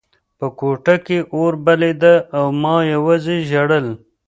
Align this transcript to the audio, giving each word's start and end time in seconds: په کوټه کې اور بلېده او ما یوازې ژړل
په 0.39 0.47
کوټه 0.59 0.95
کې 1.05 1.17
اور 1.35 1.53
بلېده 1.65 2.15
او 2.37 2.45
ما 2.61 2.75
یوازې 2.93 3.37
ژړل 3.49 3.87